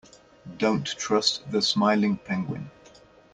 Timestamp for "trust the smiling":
0.87-2.17